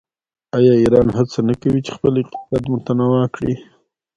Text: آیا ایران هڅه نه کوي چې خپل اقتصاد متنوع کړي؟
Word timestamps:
آیا 0.57 0.73
ایران 0.79 1.07
هڅه 1.17 1.39
نه 1.49 1.53
کوي 1.61 1.79
چې 1.85 1.91
خپل 1.97 2.13
اقتصاد 2.21 2.63
متنوع 2.73 3.23
کړي؟ 3.35 3.53